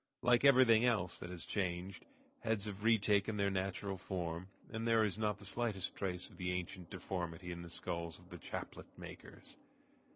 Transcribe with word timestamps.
Like 0.23 0.43
everything 0.43 0.83
else, 0.83 1.19
that 1.19 1.29
has 1.29 1.45
changed; 1.45 2.05
heads 2.39 2.65
have 2.65 2.83
re 2.83 2.97
taken 2.97 3.37
their 3.37 3.51
natural 3.51 3.97
form, 3.97 4.47
and 4.71 4.87
there 4.87 5.03
is 5.03 5.19
not 5.19 5.37
the 5.37 5.45
slightest 5.45 5.95
trace 5.95 6.27
of 6.27 6.37
the 6.37 6.53
ancient 6.53 6.89
deformity 6.89 7.51
in 7.51 7.61
the 7.61 7.69
skulls 7.69 8.17
of 8.17 8.31
the 8.31 8.39
chaplet 8.39 8.87
makers. 8.97 9.57